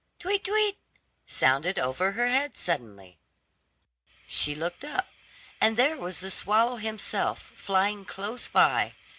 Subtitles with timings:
[0.17, 0.79] "Tweet, tweet,"
[1.27, 3.19] sounded over her head suddenly.
[4.25, 5.09] She looked up,
[5.61, 8.95] and there was the swallow himself flying close by.